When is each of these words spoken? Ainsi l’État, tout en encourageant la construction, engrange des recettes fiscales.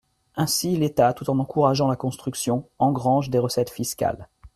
Ainsi 0.35 0.75
l’État, 0.77 1.13
tout 1.13 1.29
en 1.29 1.37
encourageant 1.37 1.87
la 1.87 1.95
construction, 1.95 2.67
engrange 2.79 3.29
des 3.29 3.37
recettes 3.37 3.69
fiscales. 3.69 4.27